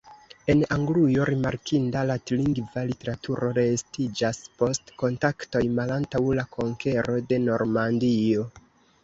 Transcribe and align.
En 0.51 0.61
Anglujo 0.75 1.25
rimarkinda 1.29 2.01
latinlingva 2.11 2.85
literaturo 2.93 3.51
reestiĝas 3.59 4.41
post 4.63 4.91
kontaktoj 5.03 5.63
malantaŭ 5.83 6.23
la 6.41 6.49
konkero 6.59 7.21
de 7.31 7.41
Normandio. 7.47 8.51